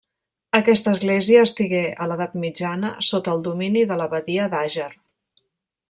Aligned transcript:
Aquesta 0.59 0.93
església 0.97 1.43
estigué, 1.49 1.83
a 2.05 2.07
l'edat 2.11 2.33
mitjana, 2.45 2.91
sota 3.11 3.37
el 3.37 3.45
domini 3.51 3.85
de 3.93 3.99
l'abadia 4.01 4.49
d'Àger. 4.55 4.93